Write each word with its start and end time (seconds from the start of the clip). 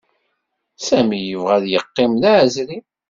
Sami 0.87 1.19
yebɣa 1.21 1.53
ad 1.57 1.65
yeqqim 1.67 2.11
d-aɛezri. 2.21 2.79